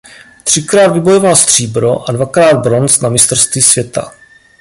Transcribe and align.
Třikrát 0.43 0.87
vybojoval 0.87 1.35
stříbro 1.35 2.09
a 2.09 2.11
dvakrát 2.11 2.53
bronz 2.61 2.99
na 3.01 3.09
mistrovství 3.09 3.61
světa. 3.61 4.13